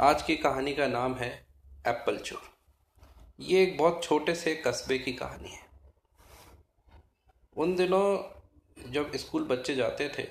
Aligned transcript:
आज 0.00 0.22
की 0.22 0.34
कहानी 0.36 0.72
का 0.74 0.86
नाम 0.86 1.14
है 1.14 1.28
एप्पल 1.88 2.18
चोर। 2.18 2.40
ये 3.40 3.62
एक 3.62 3.76
बहुत 3.78 4.02
छोटे 4.02 4.34
से 4.34 4.54
कस्बे 4.56 4.98
की 4.98 5.12
कहानी 5.12 5.48
है। 5.48 5.62
उन 7.56 7.74
दिनों 7.76 8.90
जब 8.92 9.16
स्कूल 9.16 9.44
बच्चे 9.44 9.74
जाते 9.74 10.08
थे 10.08 10.22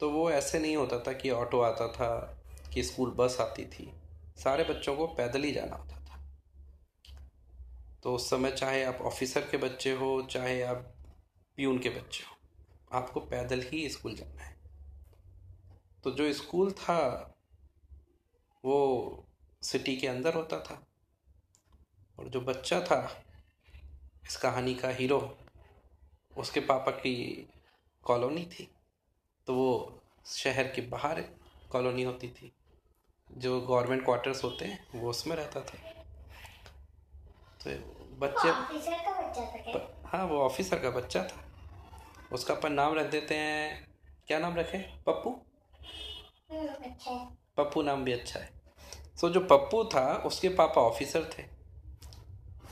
तो 0.00 0.10
वो 0.10 0.30
ऐसे 0.30 0.58
नहीं 0.58 0.76
होता 0.76 0.98
था 0.98 1.12
कि 1.12 1.30
ऑटो 1.30 1.60
आता 1.60 1.88
था, 1.88 2.38
कि 2.74 2.82
स्कूल 2.82 3.10
बस 3.10 3.36
आती 3.40 3.64
थी। 3.64 3.90
सारे 4.36 4.64
बच्चों 4.64 4.94
को 4.96 5.06
पैदल 5.08 5.42
ही 5.42 5.50
जाना 5.52 5.76
होता 5.76 5.96
था। 5.96 6.22
तो 8.02 8.14
उस 8.14 8.28
समय 8.30 8.50
चाहे 8.50 8.82
आप 8.84 8.98
ऑफिसर 9.02 9.40
के 9.40 9.56
बच्चे 9.56 9.92
हो, 9.92 10.22
चाहे 10.30 10.62
आप 10.62 10.94
प्यून 11.58 11.78
के 11.78 11.88
बच्चे 11.88 12.24
हो, 12.24 12.36
आपको 12.98 13.20
पैदल 13.20 13.62
ही 13.62 13.88
स्कूल 13.88 14.14
जाना 14.14 14.42
है। 14.42 14.56
तो 16.04 16.10
जो 16.10 16.32
स्कूल 16.32 16.72
था 16.72 17.36
वो 18.64 19.24
सिटी 19.62 19.96
के 19.96 20.06
अंदर 20.06 20.34
होता 20.34 20.60
था। 20.60 20.86
और 22.18 22.28
जो 22.28 22.40
बच्चा 22.40 22.80
था 22.80 23.24
इस 24.26 24.36
कहानी 24.36 24.74
का 24.74 24.88
हीरो 24.88 25.38
उसके 26.38 26.60
पापा 26.60 26.90
की 26.90 27.14
कॉलोनी 28.02 28.44
थी। 28.44 28.68
तो 29.46 29.54
वो 29.54 30.00
शहर 30.26 30.64
के 30.64 30.80
बाहर 30.80 31.20
कॉलोनी 31.70 32.02
होती 32.02 32.28
थी। 32.28 32.52
जो 33.30 33.60
गवर्नमेंट 33.60 34.04
क्वार्टर्स 34.04 34.44
होते 34.44 34.64
हैं 34.64 35.00
वो 35.00 35.10
उसमें 35.10 35.36
रहता 35.36 35.60
था। 35.60 35.78
तो 37.60 37.70
बच्चे 38.16 38.50
ऑफिसर 38.50 38.90
का 38.90 39.20
बच्चा 39.22 39.42
था 39.42 39.56
क्या? 39.56 40.08
हाँ 40.08 40.24
वो 40.24 40.40
ऑफिसर 40.40 40.78
का 40.78 40.90
बच्चा 40.90 41.22
था। 41.22 41.44
उसका 42.32 42.54
अपन 42.54 42.72
नाम 42.72 42.94
रख 42.94 43.06
देते 43.06 43.34
हैं। 43.34 43.88
क्या 44.26 44.38
नाम 44.38 44.56
रखे? 44.56 44.78
पप्पू? 44.78 45.30
अच्छा 46.50 47.10
है। 47.10 47.39
पप्पू 47.56 47.82
नाम 47.82 48.04
भी 48.04 48.12
अच्छा 48.12 48.40
है। 48.40 48.52
सो 49.20 49.28
so, 49.28 49.34
जो 49.34 49.40
पप्पू 49.40 49.84
था 49.84 50.16
उसके 50.16 50.48
पापा 50.48 50.80
ऑफिसर 50.80 51.30
थे। 51.38 51.42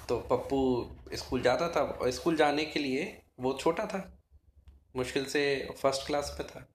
तो 0.08 0.20
पप्पू 0.20 0.90
स्कूल 1.12 1.42
जाता 1.42 1.70
था। 1.70 1.80
और 1.80 2.10
स्कूल 2.10 2.36
जाने 2.36 2.64
के 2.64 2.80
लिए 2.80 3.22
वो 3.40 3.52
छोटा 3.52 3.86
था। 3.86 4.18
मुश्किल 4.96 5.24
से 5.24 5.68
फ़र्स्ट 5.82 6.06
क्लास 6.06 6.36
में 6.40 6.48
था। 6.48 6.68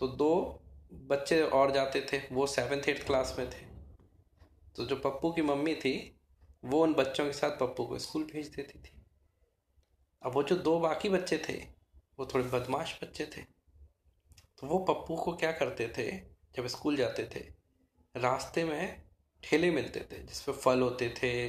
तो 0.00 0.08
दो 0.08 0.60
बच्चे 0.92 1.42
और 1.42 1.70
जाते 1.70 2.06
थे। 2.12 2.34
वो 2.34 2.46
सेवन्थ 2.46 2.88
एट्थ 2.88 3.06
क्लास 3.06 3.36
में 3.38 3.50
थे। 3.50 3.66
तो 4.76 4.84
जो 4.84 4.96
पप्पू 4.96 5.32
की 5.32 5.42
मम्मी 5.42 5.74
थी 5.74 6.20
वो 6.64 6.82
उन 6.82 6.94
बच्चों 6.94 7.26
के 7.26 7.32
साथ 7.32 7.50
पप्पू 7.50 7.86
को 7.86 7.98
स्कूल 7.98 8.24
भेज 8.24 8.48
देती 8.48 8.78
थी। 8.78 8.92
अब 10.22 10.32
वो 10.32 10.42
जो 10.42 10.56
दो 10.56 10.80
बाकी 10.80 11.08
बच्चे 11.08 11.38
थे 11.48 11.66
वो 12.18 12.26
थोड़े 12.26 12.44
बदमाश 12.44 12.98
बच्चे 13.02 13.26
थे। 13.26 13.42
तो 14.58 14.66
वो 14.66 14.78
पप्पू 14.78 15.16
को 15.16 15.36
क्या 15.36 15.52
करते 15.52 15.88
थे 15.88 16.31
जब 16.54 16.66
स्कूल 16.66 16.96
जाते 16.96 17.24
थे, 17.34 17.40
रास्ते 18.14 18.64
में 18.64 19.02
ठेले 19.42 19.70
मिलते 19.70 20.00
थे, 20.02 20.18
जिसपे 20.18 20.52
फल 20.52 20.80
होते 20.80 21.08
थे, 21.08 21.48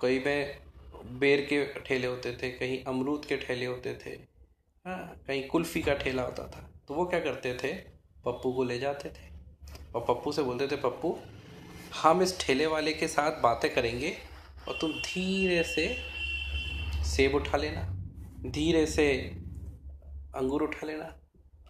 कहीं 0.00 0.20
में 0.24 1.18
बेर 1.18 1.40
के 1.46 1.64
ठेले 1.80 2.06
होते 2.06 2.32
थे, 2.32 2.50
कहीं 2.50 2.82
अमरूद 2.84 3.24
के 3.24 3.36
ठेले 3.36 3.66
होते 3.66 3.94
थे 4.06 4.10
हाँ 4.86 5.22
कहीं 5.26 5.46
कुल्फ़ी 5.48 5.82
का 5.82 5.94
ठेला 5.94 6.22
होता 6.22 6.46
था। 6.46 6.60
तो 6.88 6.94
वो 6.94 7.04
क्या 7.06 7.20
करते 7.20 7.54
थे? 7.54 7.72
पप्पू 8.24 8.52
को 8.52 8.64
ले 8.64 8.78
जाते 8.78 9.08
थे 9.08 9.28
और 9.94 10.04
पप्पू 10.04 10.32
से 10.32 10.42
बोलते 10.42 10.66
थे, 10.66 10.76
पप्पू, 10.76 11.18
हम 12.02 12.22
इस 12.22 12.38
ठेले 12.40 12.66
वाले 12.66 12.92
के 12.92 13.08
साथ 13.08 13.40
बातें 13.42 13.72
करेंगे 13.74 14.16
और 14.68 14.78
तुम 14.80 14.92
धीरे 14.92 15.62
से 15.64 15.86
सेब 17.06 17.34
उठा 17.34 17.58
लेना, 17.58 17.82
धीरे 18.46 18.86
से 18.86 19.06
अंगूर 20.36 20.62
उठा 20.62 20.86
लेना, 20.86 21.04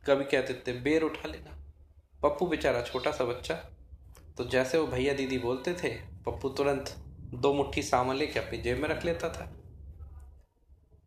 कभी 0.06 0.24
कहते 0.24 0.54
थे 0.66 0.72
बेर 0.80 1.02
उठा 1.02 1.28
लेना। 1.28 1.58
पप्पू 2.22 2.46
बेचारा 2.46 2.82
छोटा 2.82 3.10
सा 3.10 3.24
बच्चा। 3.24 3.54
तो 4.36 4.44
जैसे 4.44 4.78
वो 4.78 4.86
भैया 4.86 5.14
दीदी 5.14 5.38
बोलते 5.38 5.74
थे, 5.74 5.88
पप्पू 5.96 6.48
तुरंत 6.48 6.94
दो 7.34 7.54
मुट्ठी 7.54 7.82
सामान 7.82 8.16
लेके 8.16 8.38
अपनी 8.38 8.58
जेब 8.58 8.78
में 8.78 8.88
रख 8.88 9.04
लेता 9.04 9.28
था। 9.28 9.56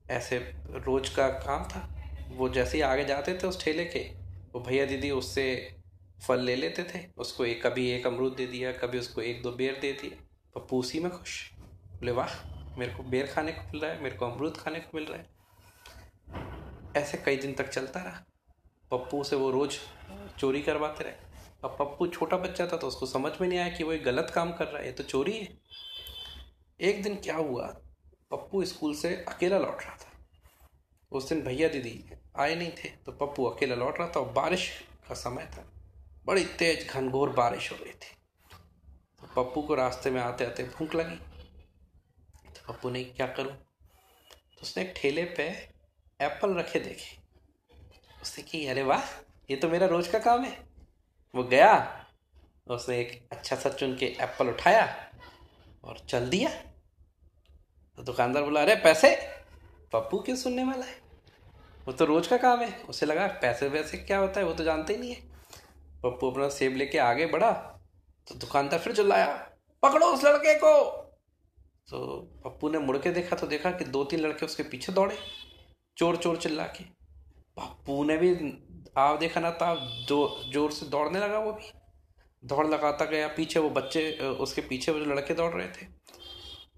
ऐसे 0.10 0.40
रोज 0.70 1.10
का 1.10 1.28
काम 1.28 1.64
था। 1.64 1.92
वो 2.30 2.50
जैसे 2.50 2.78
ही 2.78 2.82
आगे 2.82 3.06
जाते 3.06 3.34
थे 3.34 3.48
उस 3.48 3.64
ठेले 3.64 3.86
के, 3.86 4.00
वो 4.54 4.60
भैया 4.60 4.86
दीदी 4.86 5.12
उससे 5.12 5.76
फल 6.28 6.40
ले 6.40 6.56
लेते 6.56 6.84
थे। 6.84 7.08
उसको 7.18 7.46
एक 7.46 7.68
कभी 7.68 7.92
एक 7.92 8.08
अमरूद 8.08 8.34
दे 8.34 8.48
दिया, 8.48 8.72
कभी 8.72 9.00
उसको 9.00 9.22
एक 9.22 9.42
दो 9.42 9.52
बेर 9.52 9.80
दे 9.80 9.94
दिया। 9.94 10.28
पप्पू 10.56 10.80
उसी 10.80 11.00
में 11.00 11.12
खुश। 11.12 11.52
बोले, 11.54 12.12
वाह, 12.12 12.56
मेरे 12.80 12.94
को 12.94 13.04
बेर 13.04 13.28
खाने 13.28 13.52
को 13.52 13.62
मिल 13.62 13.82
रहा 13.82 13.92
है, 13.92 14.02
मेरे 14.02 14.16
को 14.16 14.26
अमरूद 14.26 14.58
खाने 14.58 14.80
को 14.80 14.98
मिल 14.98 15.08
रहा 15.10 15.20
है। 15.20 15.36
ऐसे 16.98 17.18
कई 17.18 17.38
दिन 17.38 17.54
तक 17.54 17.68
चलता 17.68 18.00
रहा। 18.00 18.26
पप्पू 18.92 19.24
से 19.24 19.36
वो 19.36 19.50
रोज 19.52 19.78
चोरी 20.40 20.62
करवाते 20.62 21.04
रहे। 21.04 21.14
अब 21.64 21.76
पप्पू 21.80 22.08
छोटा 22.08 22.38
बच्चा 22.38 22.68
था 22.68 22.78
तो 22.78 22.88
उसको 22.88 23.06
समझ 23.06 23.32
में 23.42 23.48
नहीं 23.48 23.60
आया 23.60 23.70
कि 23.70 23.84
वो 23.84 23.92
एक 23.92 24.04
गलत 24.04 24.32
काम 24.36 24.52
कर 24.54 24.66
रहा 24.66 24.80
है। 24.80 24.86
ये 24.86 24.92
तो 24.92 25.04
चोरी 25.04 25.34
है। 25.34 25.48
एक 26.80 27.02
दिन 27.04 27.16
क्या 27.16 27.36
हुआ? 27.36 27.68
पप्पू 28.32 28.64
स्कूल 28.66 28.96
से 28.96 29.16
अकेला 29.30 29.58
लौट 29.58 29.84
रहा 29.84 29.96
था। 29.96 30.12
उस 31.12 31.30
दिन 31.30 31.42
भैया 31.42 31.68
दीदी 31.70 32.04
आए 32.38 32.56
नहीं 32.56 32.72
थे 32.74 32.90
तो 33.06 33.12
पप्पू 33.12 33.46
अकेला 33.46 33.76
लौट 33.76 34.00
रहा 34.00 34.08
था 34.08 34.20
और 34.20 34.32
बारिश 34.34 34.70
का 35.08 35.16
समय 35.16 35.46
था। 35.48 35.72
बड़ी 36.26 36.46
तेज 36.60 36.88
घनघोर 36.88 37.30
बारिश 37.30 37.72
हो 37.72 37.78
रही 37.82 37.94
थी। 37.94 38.16
तो 39.22 39.28
पप्पू 39.36 39.62
को 39.62 39.76
रास्ते 39.76 40.12
में 40.12 40.22
आते 40.22 40.46
आते 40.46 40.64
भूख 40.70 40.96
लगी। 40.96 41.16
तो 42.46 42.74
पप्पू 42.74 42.90
ने 42.90 43.04
क्या 43.04 43.28
करूँ? 43.28 43.52
तो 43.52 44.62
उसने 44.62 44.84
एक 44.84 44.94
ठेले 44.98 45.24
पे 45.38 45.44
एप्पल 46.20 46.54
रखे 46.54 46.80
देखे। 46.80 47.25
उसने 48.26 48.44
की, 48.44 48.68
अरे 48.68 48.84
वाह, 48.84 49.02
ये 49.50 49.56
तो 49.56 49.70
मेरा 49.70 49.88
रोज 49.88 50.08
का 50.08 50.20
काम 50.20 50.44
है। 50.44 50.66
वो 51.36 51.44
गया, 51.44 52.06
उसने 52.68 53.00
एक 53.00 53.30
अच्छा 53.32 53.56
सा 53.56 53.70
चुन 53.70 53.96
के 53.96 54.06
एप्पल 54.06 54.48
उठाया 54.48 55.12
और 55.84 55.98
चल 56.10 56.30
दिया। 56.30 56.50
तो 57.98 58.04
दुकानदार 58.04 58.44
बोला, 58.44 58.62
अरे, 58.62 58.76
पैसे? 58.76 59.16
पप्पू 59.94 60.20
क्यों 60.20 60.36
सुनने 60.36 60.64
वाला 60.64 60.86
है? 60.86 60.96
वो 61.86 61.92
तो 61.92 62.06
रोज 62.06 62.28
का 62.28 62.38
काम 62.38 62.62
है। 62.62 62.82
उसे 62.82 63.06
लगा, 63.06 63.28
पैसे 63.28 63.68
वैसे 63.68 63.98
क्या 63.98 64.18
होता 64.18 64.40
है, 64.40 64.46
वो 64.46 64.54
तो 64.54 64.64
जानते 64.64 64.94
ही 64.94 65.00
नहीं 65.00 65.14
है। 65.14 65.22
पप्पू 66.04 66.32
अपना 66.32 66.50
सेब 66.50 66.76
लेके 66.76 66.98
आगे 66.98 67.26
बढ़ा 67.26 67.52
तो 68.28 68.36
दुकानदार 68.36 68.80
फिर 68.80 68.96
चिल्लाया, 68.96 69.52
पकड़ो 69.84 70.08
उस 70.08 70.24
लड़के 70.24 70.56
को! 70.56 70.84
तो 71.90 72.18
पप्पू 72.46 72.70
ने 72.70 72.80
मुड़ 72.80 72.98
के 72.98 73.12
देखा 73.12 73.36
तो 73.36 73.48
देखा 73.48 73.72
कि 73.72 73.86
दो 73.86 74.04
तीन 74.04 74.20
लड़के 74.20 74.46
उसके 74.46 74.64
पीछे 74.64 74.92
दौड़े 74.92 75.18
चोर 75.98 76.16
चोर 76.18 76.38
चिल्ला 76.38 76.64
के। 76.64 76.95
पप्पू 77.58 78.04
ने 78.04 78.18
भी 78.18 78.30
आप 78.98 79.20
देखा 79.20 79.40
ना 79.40 79.52
था 79.54 79.74
जो 80.08 80.18
ज़ोर 80.54 80.72
से 80.72 80.86
दौड़ने 80.88 81.20
लगा 81.20 81.40
वो 81.40 81.52
भी। 81.54 81.72
दौड़ 82.44 82.66
लगाता 82.68 83.06
गया 83.06 83.28
पीछे 83.38 83.60
वो 83.60 83.70
बच्चे 83.72 84.12
उसके 84.42 84.62
पीछे 84.64 84.92
वो 84.92 85.00
जो 85.00 85.06
लड़के 85.06 85.34
दौड़ 85.34 85.52
रहे 85.54 85.68
थे। 85.68 85.88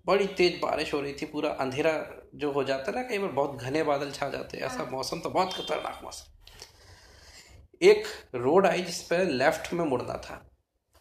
बड़ी 0.07 0.27
तेज 0.37 0.59
बारिश 0.61 0.93
हो 0.93 0.99
रही 1.01 1.13
थी 1.13 1.25
पूरा 1.25 1.49
अंधेरा 1.61 1.91
जो 2.35 2.51
हो 2.51 2.63
जाता 2.63 2.91
है 2.91 2.95
ना 2.97 3.03
कई 3.09 3.17
बार 3.17 3.31
बहुत 3.31 3.61
घने 3.61 3.83
बादल 3.83 4.11
छा 4.11 4.29
जाते 4.29 4.57
हैं। 4.57 4.65
ऐसा 4.65 4.83
मौसम 4.91 5.19
तो 5.19 5.29
बहुत 5.29 5.53
खतरनाक 5.53 5.99
मौसम। 6.03 6.33
एक 7.81 8.05
रोड 8.35 8.67
आई 8.67 8.81
जिस 8.81 9.01
पर 9.03 9.25
लेफ़्ट 9.33 9.73
में 9.73 9.85
मुड़ना 9.85 10.17
था। 10.19 10.43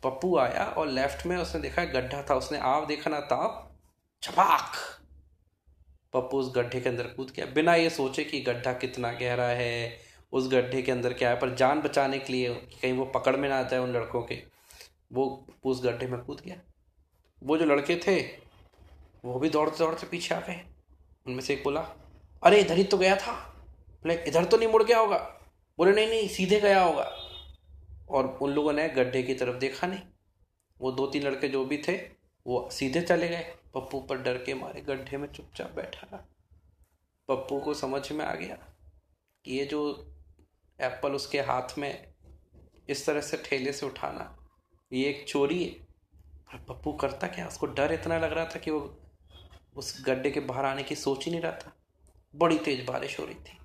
पप्पू 0.03 0.37
आया 0.39 0.65
और 0.79 0.89
लेफ़्ट 0.89 1.27
में 1.27 1.37
उसने 1.37 1.61
देखा 1.61 1.85
गड्ढा 1.93 2.23
था 2.31 2.35
उसने 2.35 2.59
आप 2.65 2.87
देखा 2.89 3.11
ना 3.11 3.21
ताप 3.27 3.63
छपाक 4.23 4.73
पप्पू 6.17 6.39
उस 6.39 6.53
गड्ढे 6.57 6.81
के 6.81 6.89
अंदर 6.89 7.05
कूद 7.05 7.33
गया। 7.37 7.47
बिना 7.47 7.75
ये 7.75 7.91
सोचे 7.91 8.25
कि 8.25 8.41
गड्ढा 8.41 8.73
कितना 8.73 9.13
गहरा 9.13 9.45
है, 9.45 9.99
उस 10.33 10.49
गड्ढे 10.49 10.83
के 10.83 10.93
अंदर 10.93 11.13
क्या 11.13 11.31
है, 11.31 11.39
पर 11.41 11.55
जान 11.55 11.81
बचाने 11.81 12.19
के 12.19 12.33
लिए 12.33 12.55
कहीं 12.55 12.93
वो 12.93 13.05
पकड़ 13.05 13.37
में 13.37 13.49
ना 13.49 13.59
आ 13.59 13.63
जाए 13.63 13.81
उन 13.81 13.93
लड़कों 13.93 14.23
के, 14.23 14.43
वो 15.13 15.47
उस 15.65 15.85
गड्ढे 15.85 16.07
में 16.07 16.21
कूद 16.21 16.41
गया। 16.47 16.57
वो 17.43 17.59
जो 17.59 17.65
लड़के 17.65 17.97
थे, 17.97 18.21
वो 19.25 19.39
भी 19.39 19.51
दौड़ते 19.51 19.79
दौड़ते 19.79 20.07
पीछे 20.07 20.35
आ 20.35 20.41
गए। 20.41 20.65
उनमें 21.27 21.41
से 21.41 21.55
एक 21.55 21.65
बोला, 21.65 21.81
अरे, 22.43 22.61
इधर 22.61 22.77
ही 22.77 22.85
तो 22.85 22.99
गया 22.99 23.17
था। 23.17 23.33
बोले, 23.89 24.15
इधर 24.15 24.45
तो 24.45 24.57
नहीं 24.57 24.69
मुड़ 24.69 24.85
गया 24.85 24.99
होगा। 24.99 25.19
बोले, 25.79 25.93
नहीं 25.93 26.09
नहीं, 26.09 26.29
सीधे 26.29 26.61
गया 26.61 26.83
होगा। 26.83 27.13
और 28.09 28.39
उन 28.43 28.53
लोगों 28.53 28.73
ने 28.73 28.89
गड्ढे 28.89 29.23
की 29.23 29.35
तरफ़ 29.35 29.57
देखा 29.57 29.87
नहीं। 29.87 30.01
वो 30.81 30.93
दो 30.93 31.07
तीन 31.07 31.23
लड़के 31.23 31.49
जो 31.49 31.65
भी 31.65 31.79
थे, 31.79 31.93
वो 32.47 32.69
सीधे 32.73 33.01
चले 33.01 33.29
गए। 33.29 33.55
पप्पू 33.77 34.01
पर 34.01 34.19
डर 34.19 34.45
के 34.45 34.55
मारे 34.55 34.81
गड्ढे 34.81 35.17
में 35.17 35.29
चुपचाप 35.29 35.71
बैठा 35.71 36.07
रहा। 36.13 36.29
पप्पू 37.29 37.61
को 37.61 37.75
समझ 37.75 38.13
में 38.13 38.25
आ 38.25 38.35
गया 38.35 38.59
कि 39.45 39.59
ये 39.59 39.65
जो 39.65 40.07
एप्पल 40.81 41.13
उसके 41.13 41.41
हाथ 41.41 41.79
में 41.79 42.15
इस 42.89 43.07
तरह 43.07 43.21
से 43.21 43.37
ठेले 43.37 43.73
से 43.73 43.87
उठाना, 43.87 44.49
ये 44.93 45.09
एक 45.09 45.29
चोरी 45.29 45.65
है। 45.65 45.71
पर 45.71 46.65
पप्पू 46.69 46.93
करता 46.93 47.27
क्या? 47.27 47.47
उसको 47.47 47.67
डर 47.67 47.93
इतना 47.93 48.19
लग 48.19 48.33
रहा 48.33 48.45
था 48.45 48.59
कि 48.59 48.71
वो 48.71 49.01
उस 49.77 50.05
गड्ढे 50.07 50.31
के 50.31 50.41
बाहर 50.41 50.65
आने 50.65 50.83
की 50.83 50.97
सोच 50.97 51.25
ही 51.25 51.31
नहीं 51.31 51.41
रहा 51.41 51.53
था। 51.53 51.77
बड़ी 52.37 52.59
तेज 52.59 52.87
बारिश 52.87 53.21
हो 53.21 53.25
रही 53.25 53.35
थी। 53.35 53.59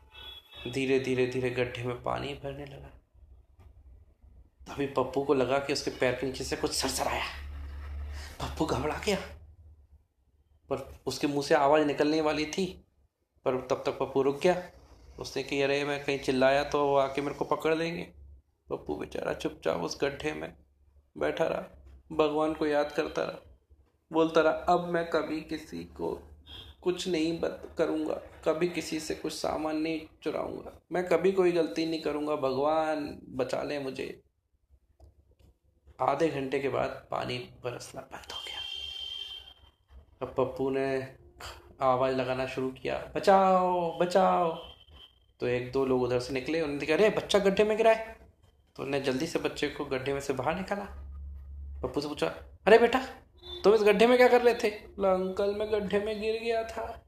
धीरे 0.72 1.00
धीरे 1.00 1.28
धीरे 1.28 1.50
गड्ढे 1.50 1.84
में 1.84 2.04
पानी 2.04 2.34
भरने 2.34 2.66
लगा। 2.66 2.90
तभी 4.68 4.88
पप्पू 4.88 5.24
को 5.24 5.34
लगा 5.34 5.60
कि 5.60 5.74
उसके 5.74 5.92
पैर 5.92 6.16
के 6.16 6.28
नीचे 6.28 6.44
से 6.44 6.56
कुछ 6.56 6.72
सरसर 6.72 7.08
आया। 7.08 7.26
पप्पू 8.42 8.66
घबरा 8.66 9.02
गया। 9.06 9.41
पर 10.72 10.88
उसके 11.08 11.28
मुँह 11.28 11.44
से 11.44 11.56
आवाज़ 11.56 11.86
निकलने 11.86 12.22
वाली 12.22 12.46
थी, 12.48 12.66
पर 13.46 13.60
तब 13.62 13.84
तक 13.86 13.98
पप्पू 14.00 14.22
रुक 14.22 14.40
गया। 14.42 14.56
उसने 15.20 15.44
कि 15.44 15.62
अरे, 15.62 15.84
मैं 15.86 16.04
कहीं 16.06 16.20
चिल्लाया 16.20 16.64
तो 16.64 16.86
वो 16.88 16.96
आके 16.96 17.22
मेरे 17.22 17.36
को 17.36 17.46
पकड़ 17.46 17.76
लेंगे 17.76 18.04
पप्पू 18.70 18.96
बेचारा 18.96 19.34
चुपचाप 19.34 19.82
उस 19.82 19.98
गड्ढे 20.02 20.34
में 20.34 20.54
बैठा 21.16 21.46
रहा, 21.46 21.64
भगवान 22.12 22.54
को 22.54 22.66
याद 22.68 22.92
करता 22.92 23.24
रहा। 23.24 23.40
बोलता 24.12 24.42
रहा, 24.42 24.54
अब 24.54 24.88
मैं 24.88 25.10
कभी 25.10 25.42
किसी 25.42 25.84
को 25.84 26.14
कुछ 26.82 27.08
नहीं 27.08 27.40
बत, 27.40 27.76
करूँगा, 27.78 28.14
कभी 28.46 28.68
किसी 28.70 29.00
से 29.00 29.16
कुछ 29.16 29.34
सामान 29.34 29.78
नहीं 29.78 30.02
चुराऊँगा। 30.24 30.72
मैं 30.92 31.08
कभी 31.08 31.32
कोई 31.32 31.52
गलती 31.52 31.86
नहीं 31.86 32.02
करूँगा, 32.02 32.36
भगवान 32.36 33.18
बचा 33.30 33.62
ले 33.64 33.80
मुझे। 33.80 34.22
आधे 36.02 36.28
घंटे 36.28 36.60
के 36.60 36.70
बाद 36.70 37.08
पानी 37.12 37.38
बरसना 37.64 38.02
बंद 38.02 38.31
अब 40.22 40.28
पप्पू 40.28 40.70
ने 40.70 41.08
आवाज़ 41.82 42.16
लगाना 42.16 42.46
शुरू 42.46 42.70
किया, 42.72 43.12
बचाओ 43.16 44.00
बचाओ। 44.00 44.52
तो 45.40 45.48
एक 45.48 45.72
दो 45.72 45.86
लोग 45.86 46.02
उधर 46.02 46.20
से 46.20 46.34
निकले, 46.34 46.62
उन्होंने 46.62 46.80
देखा 46.80 46.94
अरे, 46.94 47.10
बच्चा 47.10 47.40
गड्ढे 47.40 47.64
में 47.64 47.78
गिरा 47.78 47.92
है। 47.92 48.18
तो 48.76 48.84
उन्होंने 48.84 49.06
जल्दी 49.06 49.28
से 49.28 49.40
बच्चे 49.40 49.68
को 49.68 49.86
गड्ढे 49.86 50.14
में 50.14 50.20
से 50.20 50.34
बाहर 50.34 50.56
निकाला। 50.56 50.84
पप्पू 51.84 52.02
से 52.02 52.08
पूछा, 52.08 52.28
अरे 52.68 52.78
बेटा, 52.78 53.00
तुम 53.64 53.74
इस 53.74 53.82
गड्ढे 53.82 54.08
में 54.08 54.18
क्या 54.18 54.28
कर 54.28 54.42
रहे 54.42 54.54
थे? 54.54 54.70
बोला, 54.70 55.12
अंकल, 55.12 55.56
मैं 55.56 55.72
गड्ढे 55.72 56.00
में 56.00 56.22
गिर 56.22 56.40
गया 56.44 56.64
था। 56.64 57.06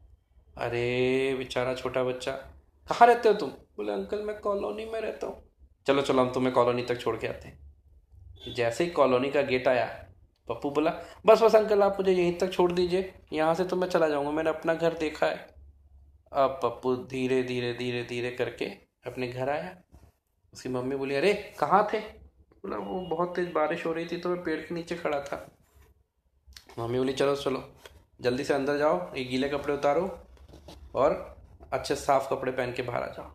अरे, 0.57 1.35
बेचारा 1.37 1.73
छोटा 1.73 2.03
बच्चा, 2.03 2.31
कहाँ 2.87 3.07
रहते 3.07 3.29
हो 3.29 3.35
तुम? 3.35 3.49
बोले, 3.49 3.91
अंकल, 3.93 4.21
मैं 4.21 4.39
कॉलोनी 4.39 4.85
में 4.85 5.01
रहता 5.01 5.27
हूँ। 5.27 5.43
चलो 5.87 6.01
चलो, 6.01 6.21
हम 6.21 6.33
तुम्हें 6.33 6.53
कॉलोनी 6.53 6.83
तक 6.83 6.97
छोड़ 6.97 7.17
के 7.17 7.27
आते 7.27 7.47
हैं। 7.47 8.53
जैसे 8.53 8.83
ही 8.83 8.89
कॉलोनी 8.89 9.29
का 9.29 9.41
गेट 9.41 9.67
आया 9.67 10.05
पप्पू 10.47 10.71
बोला, 10.71 10.99
बस 11.25 11.41
बस 11.41 11.55
अंकल, 11.55 11.83
आप 11.83 11.97
मुझे 11.99 12.11
यहीं 12.11 12.37
तक 12.37 12.51
छोड़ 12.51 12.71
दीजिए। 12.71 13.13
यहाँ 13.33 13.55
से 13.55 13.65
तो 13.65 13.75
मैं 13.75 13.87
चला 13.87 14.07
जाऊँगा, 14.09 14.31
मैंने 14.31 14.49
अपना 14.49 14.73
घर 14.73 14.93
देखा 14.93 15.27
है। 15.27 15.55
अब 16.33 16.59
पप्पू 16.63 16.95
धीरे 16.95 17.43
धीरे 17.43 17.73
धीरे 17.73 18.03
धीरे 18.03 18.31
करके 18.31 18.65
अपने 19.05 19.27
घर 19.27 19.49
आया। 19.49 19.77
उसकी 20.53 20.69
मम्मी 20.69 20.95
बोली, 20.95 21.15
अरे, 21.15 21.33
कहाँ 21.59 21.89
थे? 21.93 21.99
बोला, 21.99 22.77
वो 22.77 23.01
बहुत 23.01 23.35
तेज 23.35 23.51
बारिश 23.51 23.85
हो 23.85 23.93
रही 23.93 24.05
थी 24.05 24.17
तो 24.17 24.29
मैं 24.29 24.43
पेड़ 24.43 24.61
के 24.61 24.75
नीचे 24.75 24.95
खड़ा 24.95 25.19
था। 25.19 25.51
मम्मी 26.79 26.97
बोली, 26.97 27.13
चलो 27.13 27.35
चलो, 27.35 27.73
जल्दी 28.21 28.43
से 28.43 28.53
अंदर 28.53 28.77
जाओ, 28.77 29.15
ये 29.15 29.23
गीले 29.23 29.49
कपड़े 29.49 29.73
उतारो 29.73 30.19
और 30.95 31.37
अच्छे 31.73 31.95
साफ़ 31.95 32.29
कपड़े 32.29 32.51
पहन 32.51 32.73
के 32.73 32.81
बाहर 32.81 33.03
आ 33.03 33.07
जाओ। 33.07 33.33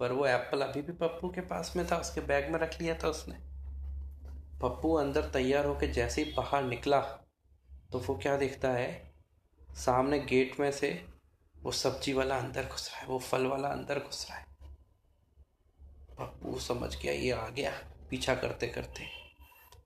पर 0.00 0.12
वो 0.12 0.26
एप्पल 0.26 0.60
अभी 0.60 0.82
भी 0.82 0.92
पप्पू 0.92 1.28
के 1.28 1.40
पास 1.40 1.72
में 1.76 1.86
था, 1.86 1.96
उसके 1.96 2.20
बैग 2.20 2.50
में 2.50 2.58
रख 2.58 2.80
लिया 2.80 2.94
था 2.94 3.08
उसने। 3.08 3.53
पप्पू 4.62 4.92
अंदर 4.94 5.30
तैयार 5.30 5.66
होकर 5.66 5.86
जैसे 5.86 6.22
ही 6.22 6.32
बाहर 6.32 6.62
निकला 6.64 7.00
तो 7.92 7.98
वो 7.98 8.14
क्या 8.16 8.36
देखता 8.36 8.68
है? 8.68 9.12
सामने 9.76 10.18
गेट 10.18 10.58
में 10.60 10.70
से 10.72 10.88
वो 11.56 11.72
सब्ज़ी 11.72 12.12
वाला 12.12 12.36
अंदर 12.36 12.64
घुस 12.64 12.88
रहा 12.90 13.00
है, 13.00 13.06
वो 13.06 13.18
फल 13.18 13.46
वाला 13.46 13.68
अंदर 13.68 13.98
घुस 13.98 14.26
रहा 14.30 14.38
है। 14.38 14.46
पप्पू 16.18 16.58
समझ 16.58 16.94
गया, 17.02 17.12
ये 17.12 17.30
आ 17.30 17.48
गया 17.48 17.72
पीछा 18.10 18.34
करते 18.34 18.66
करते। 18.66 19.04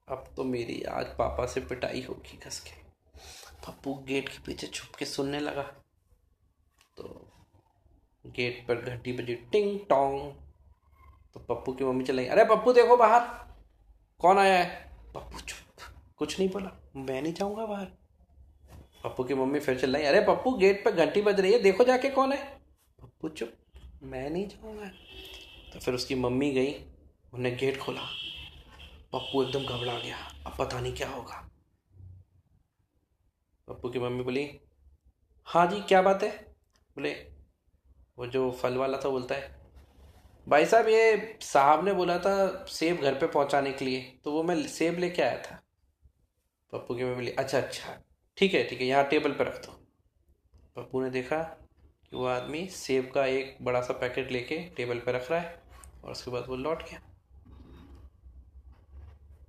अब 0.09 0.32
तो 0.37 0.44
मेरी 0.44 0.82
आज 0.82 1.06
पापा 1.06 1.47
से 1.47 1.61
पिटाई 1.61 2.03
होगी 2.03 2.38
घस 2.38 2.61
के। 2.61 2.70
पप्पू 3.67 3.94
गेट 4.05 4.29
के 4.29 4.38
पीछे 4.38 4.67
छुप 4.67 4.94
के 4.94 5.05
सुनने 5.05 5.41
लगा। 5.41 5.62
तो 6.97 7.05
गेट 8.25 8.67
पर 8.69 8.81
घंटी 8.82 9.12
बजी 9.12 9.35
टिंग 9.53 9.79
टोंग। 9.81 10.32
तो 11.35 11.41
पप्पू 11.41 11.73
की 11.73 11.85
मम्मी 11.85 12.05
चलाई, 12.05 12.26
अरे 12.26 12.44
पप्पू 12.44 12.73
देखो 12.73 12.97
बाहर। 12.97 13.47
कौन 14.20 14.38
आया 14.38 14.65
है? 14.65 14.93
पप्पू 15.15 15.41
चुप। 15.41 15.82
कुछ 16.17 16.38
नहीं 16.38 16.50
बोला। 16.50 16.91
मैं 16.97 17.23
नहीं 17.23 17.32
जाऊँगा 17.32 17.67
बाहर। 17.67 17.85
पप्पू 19.05 19.25
की 19.25 19.35
मम्मी 19.35 19.61
फिर 19.61 19.81
चिल्लाई, 19.81 20.03
अरे 20.03 20.20
पप्पू, 20.20 20.53
गेट 20.53 20.85
पर 20.85 20.91
घंटी 20.91 21.23
बज 21.23 21.41
रही 21.41 21.53
है, 21.53 21.59
देखो 21.59 21.85
जाके 21.85 22.11
कौन 22.11 22.32
है? 22.32 22.59
पप्पू 23.03 23.29
चुप। 23.29 23.53
मैं 24.03 24.31
नहीं 24.31 24.49
जाऊँगा। 24.49 24.88
तो 25.73 25.81
फिर 25.81 25.94
उसकी 25.94 26.15
मम्मी 26.15 26.50
गई 26.50 26.75
उन्हें 27.35 27.56
गेट 27.56 27.79
खोला। 27.79 28.03
पप्पू 29.12 29.43
एकदम 29.43 29.65
घबरा 29.65 29.99
गया। 29.99 30.17
अब 30.47 30.56
पता 30.59 30.81
नहीं 30.81 30.94
क्या 30.94 31.11
होगा। 31.11 31.50
पप्पू 33.69 33.91
की 33.91 33.99
मम्मी 33.99 34.23
बोली 34.23 34.61
हाँ 35.47 35.67
जी, 35.67 35.81
क्या 35.81 36.03
बात 36.03 36.23
है? 36.23 36.56
बोले, 36.97 37.12
वो 38.19 38.26
जो 38.26 38.50
फल 38.50 38.76
वाला 38.76 38.99
था, 38.99 39.09
बोलता 39.09 39.35
है 39.35 39.57
भाई 40.48 40.66
साहब, 40.66 40.86
ये 40.88 41.38
साहब 41.42 41.84
ने 41.84 41.92
बोला 41.92 42.18
था 42.18 42.64
सेब 42.68 43.00
घर 43.00 43.14
पे 43.14 43.26
पहुँचाने 43.26 43.72
के 43.72 43.84
लिए 43.84 44.00
तो 44.24 44.32
वो 44.32 44.42
मैं 44.42 44.56
सेब 44.68 44.98
लेके 44.98 45.22
आया 45.22 45.38
था। 45.42 45.60
पप्पू 46.72 46.94
की 46.94 47.04
मम्मी 47.04 47.28
अच्छा 47.28 47.58
अच्छा 47.58 47.96
ठीक 48.38 48.54
है 48.54 48.62
ठीक 48.64 48.80
है, 48.80 48.86
यहाँ 48.86 49.04
टेबल 49.08 49.32
पर 49.32 49.46
रख 49.46 49.56
दो। 49.66 49.72
पप्पू 50.76 51.02
ने 51.02 51.10
देखा 51.10 51.38
कि 51.38 52.16
वो 52.16 52.26
आदमी 52.26 52.66
सेब 52.68 53.10
का 53.14 53.24
एक 53.26 53.56
बड़ा 53.62 53.80
सा 53.80 53.94
पैकेट 53.94 54.30
लेके 54.32 54.58
टेबल 54.76 54.98
पर 54.98 55.14
रख 55.14 55.30
रहा 55.30 55.40
है 55.40 55.60
और 56.04 56.10
उसके 56.10 56.30
बाद 56.30 56.44
वो 56.48 56.56
लौट 56.56 56.82
गया। 56.82 57.00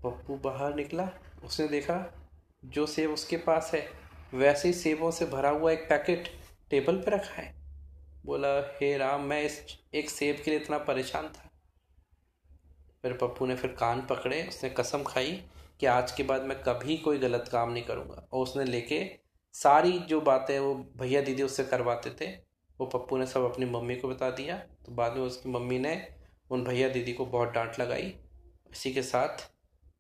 पप्पू 0.04 0.36
बाहर 0.40 0.76
निकला, 0.76 1.10
उसने 1.46 1.68
देखा 1.68 2.04
जो 2.66 2.86
सेब 2.88 3.12
उसके 3.12 3.38
पास 3.40 3.72
है, 3.74 3.88
वैसे 4.34 4.68
ही 4.68 4.74
सेबों 4.74 5.12
से 5.12 5.26
भरा 5.28 5.50
हुआ 5.50 5.72
एक 5.72 5.88
पैकेट 5.90 6.28
टेबल 6.72 6.98
पर 6.98 7.14
रखा 7.14 7.42
है। 7.42 7.58
बोला, 8.30 8.50
हे 8.82 8.98
राम, 8.98 9.22
मैं 9.22 9.42
इस 9.44 9.78
एक 9.94 10.10
सेब 10.10 10.42
के 10.46 10.52
लिए 10.52 10.60
इतना 10.60 10.78
परेशान 10.78 11.28
था। 11.28 11.50
फिर 13.02 13.14
पप्पू 13.14 13.46
ने 13.46 13.56
फिर 13.56 13.72
कान 13.72 14.02
पकड़े, 14.02 14.48
उसने 14.48 14.70
कसम 14.70 15.04
खाई 15.04 15.32
कि 15.80 15.86
आज 15.86 16.12
के 16.12 16.24
बाद 16.24 16.42
मैं 16.42 16.62
कभी 16.64 16.98
कोई 16.98 17.18
गलत 17.18 17.50
काम 17.52 17.72
नहीं 17.72 17.84
करूँगा। 17.84 18.28
और 18.34 18.44
उसने 18.44 18.66
लेके 18.66 19.20
सारी 19.54 20.00
जो 20.00 20.22
बातें 20.22 20.60
वो 20.60 20.76
भैया 20.76 21.22
दीदी 21.22 21.44
उससे 21.44 21.64
करवाते 21.64 22.10
थे, 22.10 22.32
वो 22.80 22.86
पप्पू 22.86 23.18
ने 23.18 23.26
सब 23.26 23.52
अपनी 23.54 23.66
मम्मी 23.66 23.96
को 23.96 24.08
बता 24.08 24.30
दिया। 24.32 24.58
तो 24.58 24.92
बाद 24.92 25.14
में 25.14 25.22
उसकी 25.22 25.50
मम्मी 25.50 25.80
ने 25.80 26.08
उन 26.52 26.64
भैया 26.64 26.90
दीदी 26.90 27.14
को 27.14 27.26
बहुत 27.26 27.50
डांट 27.50 27.80
लगाई। 27.80 28.16
इसी 28.72 28.94
के 28.94 29.04
साथ 29.04 29.50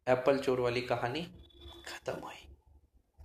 एप्पल 0.09 0.37
चोर 0.37 0.59
वाली 0.59 0.81
कहानी 0.81 1.21
ख़त्म 1.87 2.13
हुई। 2.13 2.48